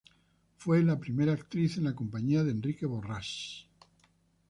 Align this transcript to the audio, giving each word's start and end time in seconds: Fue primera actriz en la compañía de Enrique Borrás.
Fue 0.57 0.81
primera 0.97 1.33
actriz 1.33 1.77
en 1.77 1.83
la 1.83 1.93
compañía 1.93 2.43
de 2.43 2.49
Enrique 2.49 2.87
Borrás. 2.87 3.67